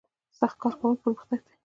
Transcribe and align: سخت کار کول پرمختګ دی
سخت 0.39 0.57
کار 0.61 0.73
کول 0.79 0.95
پرمختګ 1.01 1.39
دی 1.45 1.55